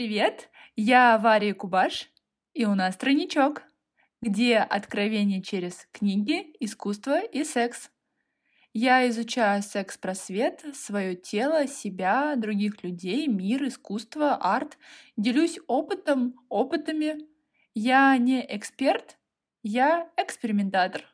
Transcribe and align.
Привет, 0.00 0.48
я 0.76 1.18
Варя 1.18 1.52
Кубаш, 1.52 2.08
и 2.54 2.64
у 2.64 2.74
нас 2.74 2.96
тройничок, 2.96 3.64
где 4.22 4.56
откровение 4.56 5.42
через 5.42 5.86
книги, 5.92 6.56
искусство 6.58 7.20
и 7.20 7.44
секс. 7.44 7.90
Я 8.72 9.06
изучаю 9.10 9.62
секс-просвет, 9.62 10.64
свое 10.72 11.16
тело, 11.16 11.66
себя, 11.66 12.34
других 12.36 12.82
людей, 12.82 13.26
мир, 13.26 13.68
искусство, 13.68 14.36
арт. 14.36 14.78
Делюсь 15.18 15.58
опытом, 15.66 16.34
опытами. 16.48 17.28
Я 17.74 18.16
не 18.16 18.40
эксперт, 18.56 19.18
я 19.62 20.08
экспериментатор. 20.16 21.04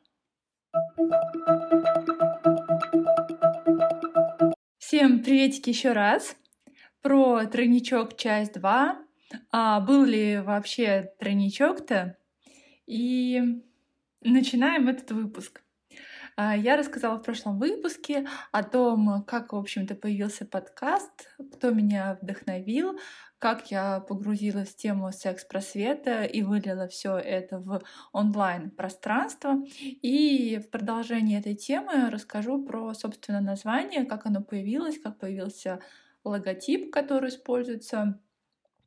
Всем 4.77 5.21
приветики 5.21 5.71
еще 5.71 5.91
раз. 5.91 6.37
Про 7.01 7.45
тройничок 7.45 8.17
часть 8.17 8.53
2. 8.53 8.97
А, 9.51 9.79
был 9.81 10.03
ли 10.03 10.39
вообще 10.39 11.13
тройничок-то? 11.19 12.17
И 12.85 13.41
начинаем 14.21 14.87
этот 14.87 15.11
выпуск. 15.11 15.61
А, 16.35 16.55
я 16.55 16.75
рассказала 16.75 17.17
в 17.17 17.23
прошлом 17.23 17.59
выпуске 17.59 18.27
о 18.51 18.63
том, 18.63 19.23
как, 19.25 19.53
в 19.53 19.57
общем-то, 19.57 19.95
появился 19.95 20.45
подкаст, 20.45 21.29
кто 21.53 21.71
меня 21.71 22.17
вдохновил, 22.21 22.99
как 23.39 23.69
я 23.69 23.99
погрузилась 23.99 24.69
в 24.69 24.75
тему 24.75 25.11
секс-просвета 25.11 26.23
и 26.23 26.41
вылила 26.41 26.87
все 26.87 27.17
это 27.17 27.59
в 27.59 27.81
онлайн-пространство. 28.11 29.63
И 29.79 30.59
в 30.59 30.69
продолжении 30.71 31.37
этой 31.37 31.55
темы 31.55 32.09
расскажу 32.09 32.63
про, 32.65 32.93
собственно, 32.93 33.41
название, 33.41 34.05
как 34.05 34.25
оно 34.25 34.41
появилось, 34.41 34.99
как 34.99 35.19
появился 35.19 35.79
логотип, 36.27 36.91
который 36.91 37.29
используется 37.29 38.19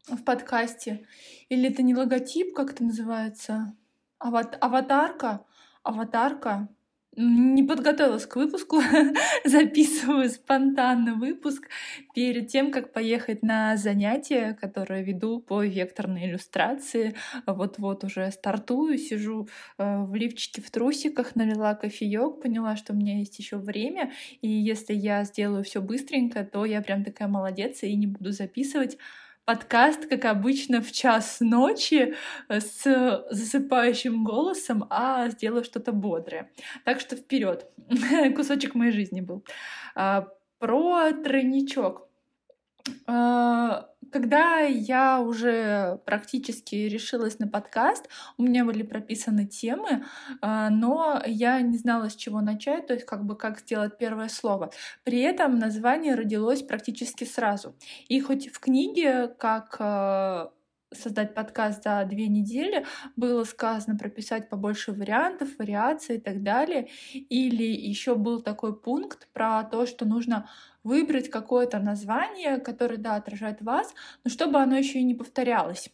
в 0.07 0.23
подкасте. 0.25 1.07
Или 1.49 1.71
это 1.71 1.83
не 1.83 1.95
логотип, 1.95 2.55
как 2.55 2.73
это 2.73 2.85
называется? 2.85 3.75
Ават 4.19 4.57
аватарка. 4.61 5.45
Аватарка 5.83 6.69
не 7.17 7.65
подготовилась 7.65 8.27
к 8.27 8.37
выпуску, 8.37 8.81
записываю 9.45 10.31
спонтанно 10.31 11.15
выпуск 11.15 11.69
перед 12.15 12.49
тем, 12.49 12.71
как 12.71 12.93
поехать 12.93 13.43
на 13.43 13.77
занятие, 13.77 14.57
которое 14.61 15.03
веду 15.03 15.41
по 15.41 15.65
векторной 15.65 16.27
иллюстрации. 16.27 17.17
Вот-вот 17.47 18.05
уже 18.05 18.31
стартую, 18.31 18.97
сижу 18.97 19.49
э, 19.79 20.05
в 20.05 20.15
лифчике 20.15 20.63
в 20.63 20.71
трусиках, 20.71 21.35
налила 21.35 21.75
кофеек, 21.75 22.41
поняла, 22.41 22.77
что 22.77 22.93
у 22.93 22.97
меня 22.97 23.19
есть 23.19 23.39
еще 23.39 23.57
время, 23.57 24.13
и 24.41 24.49
если 24.49 24.95
я 24.95 25.25
сделаю 25.25 25.65
все 25.65 25.81
быстренько, 25.81 26.45
то 26.45 26.65
я 26.65 26.81
прям 26.81 27.05
такая 27.05 27.29
молодец 27.29 27.83
и 27.83 27.95
не 27.97 28.07
буду 28.07 28.31
записывать 28.31 28.97
подкаст, 29.51 30.07
как 30.07 30.27
обычно, 30.27 30.81
в 30.81 30.93
час 30.93 31.39
ночи 31.41 32.15
э, 32.49 32.61
с 32.61 33.25
засыпающим 33.31 34.23
голосом, 34.23 34.85
а 34.91 35.29
сделаю 35.29 35.65
что-то 35.65 35.91
бодрое. 35.91 36.49
Так 36.85 37.01
что 37.01 37.17
вперед, 37.17 37.67
кусочек 38.37 38.77
моей 38.77 38.93
жизни 38.93 39.21
был. 39.21 39.45
А, 39.97 40.29
про 40.61 41.13
тройничок. 41.13 42.09
Когда 44.11 44.61
я 44.61 45.21
уже 45.21 46.01
практически 46.05 46.75
решилась 46.75 47.39
на 47.39 47.47
подкаст, 47.47 48.09
у 48.37 48.43
меня 48.43 48.65
были 48.65 48.83
прописаны 48.83 49.47
темы, 49.47 50.05
а, 50.41 50.71
но 50.71 51.23
я 51.27 51.61
не 51.61 51.79
знала, 51.79 52.09
с 52.11 52.17
чего 52.17 52.41
начать, 52.41 52.87
то 52.87 52.95
есть 52.95 53.07
как 53.07 53.25
бы 53.25 53.37
как 53.37 53.61
сделать 53.61 53.99
первое 53.99 54.29
слово. 54.29 54.73
При 55.05 55.21
этом 55.21 55.59
название 55.59 56.15
родилось 56.15 56.63
практически 56.63 57.25
сразу. 57.25 57.77
И 58.09 58.21
хоть 58.21 58.51
в 58.53 58.59
книге, 58.59 59.29
как 59.29 59.77
а, 59.79 60.51
создать 60.93 61.35
подкаст 61.35 61.85
за 61.85 62.05
две 62.05 62.29
недели, 62.29 62.85
было 63.17 63.45
сказано 63.45 63.97
прописать 63.97 64.49
побольше 64.49 64.93
вариантов, 64.93 65.49
вариаций 65.59 66.17
и 66.17 66.21
так 66.21 66.43
далее. 66.43 66.89
Или 67.13 67.65
еще 67.65 68.15
был 68.17 68.41
такой 68.41 68.79
пункт 68.79 69.29
про 69.33 69.63
то, 69.65 69.87
что 69.87 70.05
нужно 70.05 70.49
выбрать 70.83 71.31
какое-то 71.31 71.79
название, 71.79 72.59
которое, 72.59 72.97
да, 72.97 73.17
отражает 73.17 73.61
вас, 73.63 73.95
но 74.25 74.31
чтобы 74.31 74.59
оно 74.59 74.77
еще 74.77 74.99
и 74.99 75.05
не 75.05 75.15
повторялось 75.15 75.91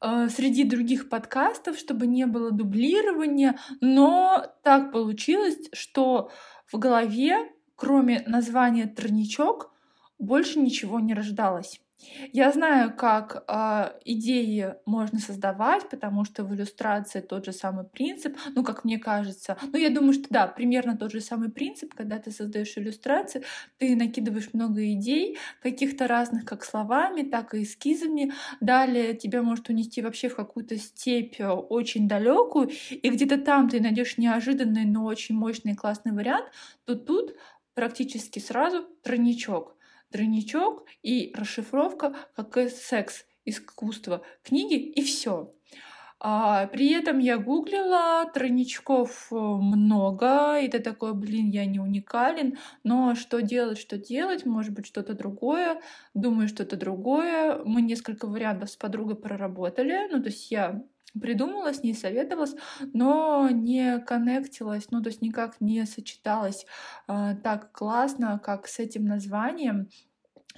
э, 0.00 0.28
среди 0.28 0.64
других 0.64 1.08
подкастов, 1.08 1.78
чтобы 1.78 2.06
не 2.06 2.26
было 2.26 2.50
дублирования, 2.50 3.58
но 3.80 4.46
так 4.62 4.92
получилось, 4.92 5.70
что 5.72 6.30
в 6.66 6.78
голове, 6.78 7.36
кроме 7.76 8.24
названия 8.26 8.86
«Тройничок», 8.86 9.72
больше 10.18 10.60
ничего 10.60 11.00
не 11.00 11.14
рождалось. 11.14 11.83
Я 12.32 12.52
знаю, 12.52 12.94
как 12.96 13.44
э, 13.48 13.98
идеи 14.04 14.74
можно 14.86 15.18
создавать, 15.18 15.88
потому 15.88 16.24
что 16.24 16.44
в 16.44 16.54
иллюстрации 16.54 17.20
тот 17.20 17.44
же 17.44 17.52
самый 17.52 17.84
принцип, 17.84 18.36
ну, 18.54 18.62
как 18.64 18.84
мне 18.84 18.98
кажется. 18.98 19.56
Ну, 19.72 19.78
я 19.78 19.90
думаю, 19.90 20.12
что 20.12 20.26
да, 20.30 20.46
примерно 20.46 20.96
тот 20.96 21.12
же 21.12 21.20
самый 21.20 21.50
принцип, 21.50 21.94
когда 21.94 22.18
ты 22.18 22.30
создаешь 22.30 22.76
иллюстрации, 22.76 23.44
ты 23.78 23.96
накидываешь 23.96 24.50
много 24.52 24.92
идей, 24.92 25.38
каких-то 25.62 26.06
разных, 26.06 26.44
как 26.44 26.64
словами, 26.64 27.22
так 27.22 27.54
и 27.54 27.62
эскизами. 27.62 28.32
Далее 28.60 29.14
тебя 29.14 29.42
может 29.42 29.68
унести 29.68 30.02
вообще 30.02 30.28
в 30.28 30.36
какую-то 30.36 30.76
степь 30.76 31.40
э, 31.40 31.48
очень 31.48 32.08
далекую, 32.08 32.70
и 32.90 33.08
где-то 33.08 33.38
там 33.38 33.68
ты 33.68 33.80
найдешь 33.80 34.18
неожиданный, 34.18 34.84
но 34.84 35.04
очень 35.04 35.34
мощный 35.34 35.74
классный 35.74 36.12
вариант, 36.12 36.46
то 36.84 36.94
тут 36.94 37.34
практически 37.74 38.38
сразу 38.38 38.84
тройничок 39.02 39.73
тройничок 40.14 40.84
и 41.02 41.32
расшифровка 41.34 42.14
как 42.36 42.56
секс, 42.70 43.24
искусство, 43.44 44.22
книги 44.44 44.76
и 44.76 45.02
все. 45.02 45.52
А, 46.20 46.68
при 46.68 46.92
этом 46.92 47.18
я 47.18 47.36
гуглила, 47.36 48.30
тройничков 48.32 49.26
э, 49.32 49.34
много, 49.34 50.58
и 50.60 50.68
ты 50.68 50.78
такой, 50.78 51.14
блин, 51.14 51.50
я 51.50 51.66
не 51.66 51.80
уникален, 51.80 52.56
но 52.84 53.16
что 53.16 53.42
делать, 53.42 53.78
что 53.78 53.98
делать, 53.98 54.46
может 54.46 54.72
быть, 54.72 54.86
что-то 54.86 55.14
другое, 55.14 55.82
думаю, 56.14 56.46
что-то 56.48 56.76
другое. 56.76 57.60
Мы 57.64 57.82
несколько 57.82 58.26
вариантов 58.26 58.70
с 58.70 58.76
подругой 58.76 59.16
проработали, 59.16 60.08
ну, 60.10 60.22
то 60.22 60.28
есть 60.28 60.50
я 60.50 60.82
придумала, 61.20 61.72
с 61.72 61.82
ней 61.82 61.94
советовалась, 61.94 62.54
но 62.92 63.48
не 63.50 64.00
коннектилась, 64.00 64.90
ну 64.90 65.02
то 65.02 65.08
есть 65.08 65.22
никак 65.22 65.60
не 65.60 65.84
сочеталась 65.86 66.66
э, 67.08 67.36
так 67.42 67.72
классно, 67.72 68.40
как 68.42 68.66
с 68.66 68.78
этим 68.78 69.04
названием. 69.04 69.88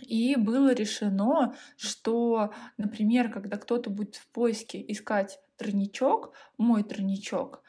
И 0.02 0.36
было 0.36 0.74
решено, 0.74 1.54
что, 1.78 2.52
например, 2.76 3.30
когда 3.32 3.56
кто-то 3.56 3.88
будет 3.88 4.16
в 4.16 4.28
поиске 4.28 4.84
искать 4.88 5.40
тройничок, 5.56 6.34
мой 6.58 6.82
тройничок, 6.82 7.62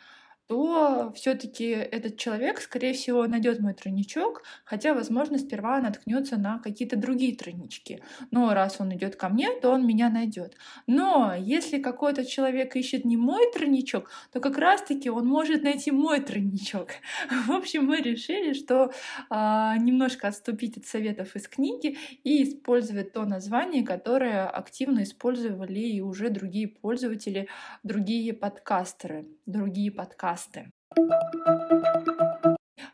то 0.48 1.12
все-таки 1.14 1.66
этот 1.66 2.18
человек, 2.18 2.62
скорее 2.62 2.94
всего, 2.94 3.28
найдет 3.28 3.60
мой 3.60 3.74
тройничок, 3.74 4.44
хотя, 4.64 4.94
возможно, 4.94 5.38
сперва 5.38 5.82
наткнется 5.82 6.38
на 6.38 6.60
какие-то 6.60 6.96
другие 6.96 7.36
тройнички. 7.36 8.02
Но 8.32 8.54
раз 8.54 8.78
он 8.80 8.96
идет 8.96 9.18
ко 9.18 9.28
мне, 9.28 9.50
то 9.60 9.72
он 9.72 9.86
меня 9.86 10.10
найдет. 10.10 10.56
Но 10.88 11.34
если 11.38 11.80
какой-то 11.80 12.26
человек 12.26 12.78
ищет 12.78 13.04
не 13.04 13.18
мой 13.18 13.52
тройничок, 13.52 14.10
то 14.32 14.40
как 14.40 14.58
раз-таки 14.58 15.10
он 15.10 15.28
может 15.28 15.64
найти 15.64 15.92
мой 15.92 16.22
тройничок. 16.22 16.92
В 17.48 17.52
общем, 17.52 17.86
мы 17.86 17.98
решили, 17.98 18.54
что 18.54 18.92
а, 19.30 19.76
немножко 19.78 20.30
отступить 20.30 20.78
от 20.78 20.86
советов 20.86 21.36
из 21.36 21.50
книги 21.50 21.98
и 22.24 22.44
использовать 22.44 23.12
то 23.12 23.26
название, 23.26 23.84
которое 23.84 24.48
активно 24.48 25.04
использовали 25.04 25.80
и 25.80 26.00
уже 26.00 26.30
другие 26.30 26.70
пользователи, 26.70 27.50
другие 27.84 28.34
подкастеры, 28.34 29.28
другие 29.46 29.92
подкастеры 29.92 30.37
подкасты. 30.38 30.72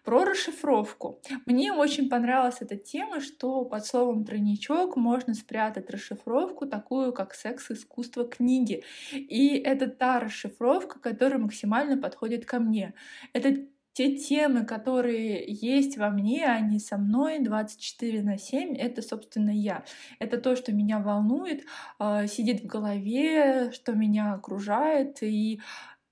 Про 0.03 0.25
расшифровку. 0.25 1.21
Мне 1.45 1.71
очень 1.71 2.09
понравилась 2.09 2.57
эта 2.59 2.75
тема, 2.75 3.21
что 3.21 3.65
под 3.65 3.85
словом 3.85 4.25
тройничок 4.25 4.97
можно 4.97 5.33
спрятать 5.33 5.89
расшифровку, 5.89 6.65
такую 6.65 7.13
как 7.13 7.33
секс-искусство 7.33 8.25
книги. 8.25 8.83
И 9.13 9.57
это 9.57 9.87
та 9.87 10.19
расшифровка, 10.19 10.99
которая 10.99 11.39
максимально 11.39 11.97
подходит 11.97 12.45
ко 12.45 12.59
мне. 12.59 12.93
Это 13.33 13.65
те 13.93 14.15
темы, 14.15 14.65
которые 14.65 15.45
есть 15.47 15.97
во 15.97 16.09
мне, 16.09 16.47
они 16.47 16.79
со 16.79 16.97
мной 16.97 17.39
24 17.39 18.23
на 18.23 18.37
7, 18.39 18.75
это, 18.75 19.03
собственно, 19.03 19.51
я. 19.51 19.85
Это 20.17 20.39
то, 20.39 20.55
что 20.55 20.71
меня 20.71 20.99
волнует, 20.99 21.63
а, 21.99 22.25
сидит 22.25 22.63
в 22.63 22.65
голове, 22.65 23.71
что 23.71 23.93
меня 23.93 24.33
окружает, 24.33 25.21
и 25.21 25.61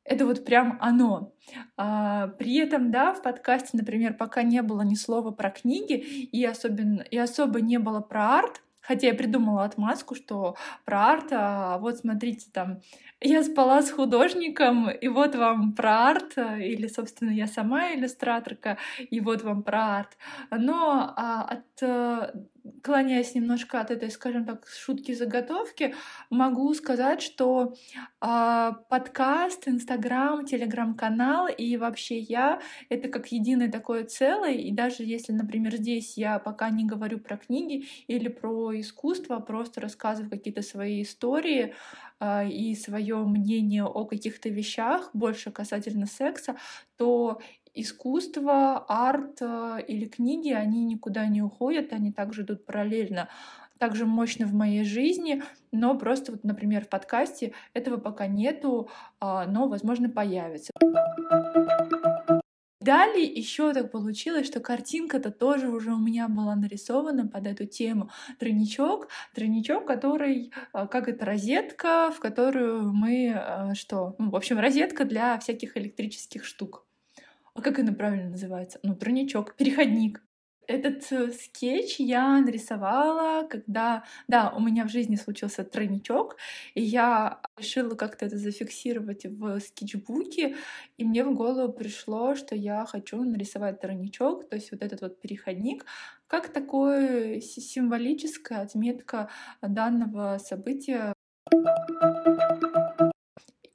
это 0.04 0.26
вот 0.26 0.46
прям 0.46 0.78
оно. 0.82 1.34
А, 1.78 2.28
при 2.28 2.58
этом, 2.58 2.92
да, 2.92 3.14
в 3.14 3.22
подкасте, 3.22 3.78
например, 3.78 4.14
пока 4.14 4.44
не 4.44 4.62
было 4.62 4.82
ни 4.82 4.96
слова 4.96 5.32
про 5.32 5.52
книги, 5.52 5.94
и, 5.94 6.44
особенно, 6.46 7.02
и 7.02 7.18
особо 7.18 7.62
не 7.62 7.78
было 7.78 8.02
про 8.02 8.40
арт, 8.40 8.62
Хотя 8.82 9.08
я 9.08 9.14
придумала 9.14 9.64
отмазку, 9.64 10.16
что 10.16 10.56
про 10.86 11.12
арт, 11.12 11.28
а 11.32 11.78
вот 11.78 11.98
смотрите, 11.98 12.48
там, 12.52 12.82
я 13.20 13.44
спала 13.44 13.84
с 13.84 13.92
художником, 13.92 14.90
и 14.90 15.08
вот 15.08 15.36
вам 15.36 15.74
про 15.74 16.10
арт, 16.10 16.38
или, 16.38 16.88
собственно, 16.88 17.30
я 17.30 17.46
сама 17.46 17.94
иллюстраторка, 17.94 18.78
и 18.98 19.20
вот 19.22 19.44
вам 19.44 19.62
про 19.62 20.00
арт. 20.00 20.18
Но 20.50 21.14
а, 21.16 21.44
от 21.44 22.34
клоняясь 22.84 23.36
немножко 23.36 23.80
от 23.80 23.92
этой, 23.92 24.12
скажем 24.12 24.46
так, 24.46 24.68
шутки-заготовки, 24.68 25.96
могу 26.30 26.74
сказать, 26.74 27.22
что 27.22 27.74
э, 28.22 28.72
подкаст, 28.90 29.68
Инстаграм, 29.68 30.46
Телеграм-канал 30.46 31.48
и 31.48 31.78
вообще 31.78 32.20
я— 32.20 32.62
это 32.90 33.10
как 33.10 33.32
единое 33.32 33.72
такое 33.72 34.04
целое. 34.04 34.54
И 34.54 34.72
даже 34.72 35.04
если, 35.04 35.32
например, 35.32 35.76
здесь 35.76 36.18
я 36.18 36.40
пока 36.40 36.70
не 36.70 36.86
говорю 36.86 37.20
про 37.20 37.38
книги 37.38 37.88
или 38.08 38.28
про 38.28 38.80
искусство, 38.80 39.38
а 39.38 39.40
просто 39.40 39.82
рассказываю 39.82 40.30
какие-то 40.30 40.62
свои 40.62 41.02
истории 41.04 41.74
э, 42.20 42.50
и 42.50 42.76
свое 42.76 43.18
мнение 43.26 43.86
о 43.86 44.06
каких-то 44.06 44.50
вещах, 44.50 45.10
больше 45.14 45.52
касательно 45.52 46.06
секса, 46.06 46.56
то 46.98 47.42
искусство, 47.74 48.86
арт 48.88 49.42
э, 49.42 49.80
или 49.88 50.06
книги, 50.06 50.52
они 50.52 50.86
никуда 50.86 51.28
не 51.28 51.42
уходят, 51.42 51.94
они 51.94 52.12
также 52.12 52.44
идут 52.44 52.66
параллельно 52.66 53.30
также 53.82 54.06
мощно 54.06 54.46
в 54.46 54.54
моей 54.54 54.84
жизни, 54.84 55.42
но 55.72 55.98
просто 55.98 56.34
вот, 56.34 56.44
например, 56.44 56.86
в 56.86 56.90
подкасте 56.90 57.54
этого 57.74 57.98
пока 57.98 58.28
нету, 58.28 58.90
а, 59.20 59.48
но, 59.48 59.68
возможно, 59.68 60.08
появится. 60.08 60.72
Далее 62.80 63.26
еще 63.26 63.74
так 63.74 63.92
получилось, 63.92 64.46
что 64.46 64.60
картинка-то 64.60 65.32
тоже 65.32 65.70
уже 65.70 65.94
у 65.94 66.00
меня 66.00 66.28
была 66.28 66.56
нарисована 66.56 67.28
под 67.28 67.48
эту 67.48 67.66
тему. 67.66 68.12
Тройничок, 68.40 69.08
тройничок, 69.34 69.86
который, 69.88 70.52
э, 70.74 70.88
как 70.88 71.08
это, 71.08 71.26
розетка, 71.26 72.12
в 72.12 72.20
которую 72.20 72.94
мы, 72.94 73.34
э, 73.36 73.74
что? 73.74 74.16
Ну, 74.20 74.30
в 74.30 74.36
общем, 74.36 74.60
розетка 74.60 75.06
для 75.06 75.40
всяких 75.40 75.76
электрических 75.78 76.46
штук 76.46 76.86
а 77.54 77.62
как 77.62 77.80
она 77.80 77.94
правильно 77.94 78.30
называется? 78.30 78.80
Ну, 78.84 78.96
тройничок, 78.96 79.56
переходник. 79.56 80.24
Этот 80.68 81.12
э, 81.12 81.32
скетч 81.32 82.00
я 82.00 82.40
нарисовала, 82.40 83.46
когда, 83.48 84.04
да, 84.28 84.54
у 84.56 84.62
меня 84.62 84.86
в 84.86 84.90
жизни 84.90 85.16
случился 85.16 85.64
тройничок, 85.64 86.38
и 86.76 86.82
я 86.82 87.42
решила 87.58 87.96
как-то 87.96 88.26
это 88.26 88.38
зафиксировать 88.38 89.26
в 89.26 89.60
скетчбуке, 89.60 90.56
и 90.98 91.04
мне 91.04 91.26
в 91.26 91.34
голову 91.34 91.74
пришло, 91.74 92.36
что 92.36 92.56
я 92.56 92.86
хочу 92.86 93.22
нарисовать 93.24 93.82
тройничок, 93.82 94.48
то 94.48 94.56
есть 94.56 94.72
вот 94.72 94.82
этот 94.82 95.02
вот 95.02 95.20
переходник, 95.20 95.86
как 96.28 96.50
такое 96.50 97.42
символическая 97.42 98.62
отметка 98.62 99.30
данного 99.62 100.38
события 100.38 101.14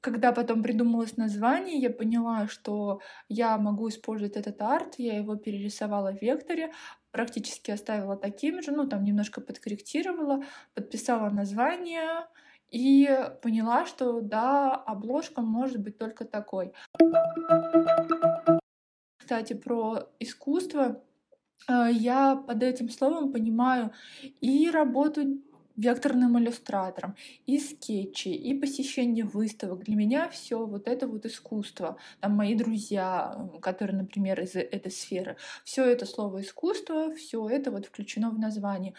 когда 0.07 0.31
потом 0.31 0.63
придумалось 0.63 1.17
название, 1.17 1.79
я 1.79 1.89
поняла, 1.89 2.47
что 2.47 3.01
я 3.27 3.57
могу 3.57 3.89
использовать 3.89 4.37
этот 4.37 4.61
арт, 4.61 4.95
я 4.99 5.17
его 5.17 5.35
перерисовала 5.35 6.13
в 6.13 6.21
векторе, 6.21 6.71
практически 7.11 7.71
оставила 7.71 8.15
таким 8.15 8.61
же, 8.61 8.71
ну 8.71 8.87
там 8.87 9.03
немножко 9.03 9.41
подкорректировала, 9.41 10.43
подписала 10.73 11.29
название 11.29 12.25
и 12.71 13.09
поняла, 13.41 13.85
что 13.85 14.21
да, 14.21 14.75
обложка 14.75 15.41
может 15.41 15.81
быть 15.81 15.97
только 15.97 16.23
такой. 16.23 16.71
Кстати, 19.19 19.55
про 19.55 20.07
искусство. 20.19 21.03
Э, 21.67 21.89
я 21.91 22.37
под 22.37 22.63
этим 22.63 22.87
словом 22.87 23.33
понимаю 23.33 23.91
и 24.39 24.69
работу 24.71 25.41
векторным 25.77 26.37
иллюстратором, 26.39 27.15
и 27.45 27.59
скетчи, 27.59 28.29
и 28.29 28.59
посещение 28.59 29.23
выставок. 29.23 29.83
Для 29.83 29.95
меня 29.95 30.29
все 30.29 30.65
вот 30.65 30.87
это 30.87 31.07
вот 31.07 31.25
искусство. 31.25 31.97
Там 32.19 32.33
мои 32.33 32.55
друзья, 32.55 33.49
которые, 33.61 33.97
например, 33.97 34.41
из 34.41 34.55
этой 34.55 34.91
сферы. 34.91 35.37
Все 35.63 35.85
это 35.85 36.05
слово 36.05 36.41
искусство, 36.41 37.15
все 37.15 37.47
это 37.47 37.71
вот 37.71 37.85
включено 37.85 38.31
в 38.31 38.39
название. 38.39 38.93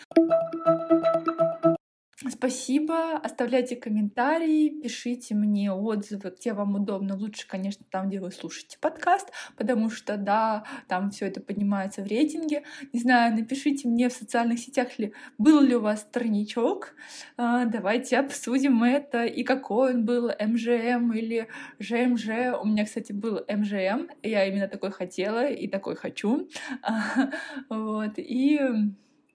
Спасибо, 2.27 3.17
оставляйте 3.19 3.77
комментарии, 3.77 4.81
пишите 4.83 5.37
мне 5.37 5.73
отзывы, 5.73 6.35
где 6.37 6.53
вам 6.53 6.75
удобно. 6.75 7.15
Лучше, 7.15 7.47
конечно, 7.47 7.87
там, 7.89 8.09
где 8.09 8.19
вы 8.19 8.33
слушаете 8.33 8.77
подкаст, 8.81 9.31
потому 9.57 9.89
что, 9.89 10.17
да, 10.17 10.65
там 10.89 11.11
все 11.11 11.27
это 11.27 11.41
поднимается 11.41 12.03
в 12.03 12.09
рейтинге. 12.09 12.65
Не 12.93 12.99
знаю, 12.99 13.37
напишите 13.37 13.87
мне 13.87 14.09
в 14.09 14.13
социальных 14.13 14.59
сетях, 14.59 14.99
ли 14.99 15.13
был 15.39 15.61
ли 15.61 15.77
у 15.77 15.81
вас 15.81 16.01
страничок. 16.01 16.97
А, 17.37 17.67
давайте 17.67 18.19
обсудим 18.19 18.83
это, 18.83 19.25
и 19.25 19.45
какой 19.45 19.95
он 19.95 20.05
был, 20.05 20.29
МЖМ 20.41 21.13
или 21.13 21.47
ЖМЖ. 21.79 22.59
У 22.61 22.67
меня, 22.67 22.85
кстати, 22.85 23.13
был 23.13 23.45
МЖМ, 23.49 24.09
я 24.25 24.45
именно 24.45 24.67
такой 24.67 24.91
хотела 24.91 25.47
и 25.47 25.69
такой 25.69 25.95
хочу. 25.95 26.49
Вот, 27.69 28.15
и 28.17 28.61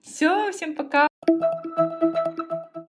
все, 0.01 0.51
всем 0.51 0.75
пока! 0.75 1.07
thank 1.25 1.77
you 1.77 1.92